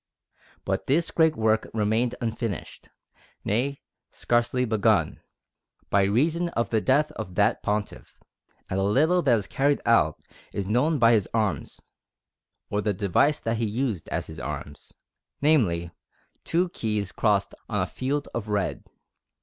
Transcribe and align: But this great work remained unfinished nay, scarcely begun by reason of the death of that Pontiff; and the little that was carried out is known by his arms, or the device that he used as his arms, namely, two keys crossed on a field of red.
But 0.65 0.87
this 0.87 1.11
great 1.11 1.35
work 1.35 1.69
remained 1.75 2.15
unfinished 2.21 2.89
nay, 3.45 3.81
scarcely 4.09 4.65
begun 4.65 5.21
by 5.91 6.05
reason 6.05 6.49
of 6.49 6.71
the 6.71 6.81
death 6.81 7.11
of 7.11 7.35
that 7.35 7.61
Pontiff; 7.61 8.17
and 8.67 8.79
the 8.79 8.83
little 8.83 9.21
that 9.21 9.35
was 9.35 9.45
carried 9.45 9.79
out 9.85 10.19
is 10.53 10.65
known 10.65 10.97
by 10.97 11.11
his 11.11 11.29
arms, 11.35 11.79
or 12.71 12.81
the 12.81 12.95
device 12.95 13.39
that 13.41 13.57
he 13.57 13.67
used 13.67 14.09
as 14.09 14.25
his 14.25 14.39
arms, 14.39 14.91
namely, 15.39 15.91
two 16.43 16.69
keys 16.69 17.11
crossed 17.11 17.53
on 17.69 17.81
a 17.83 17.85
field 17.85 18.27
of 18.33 18.47
red. 18.49 18.83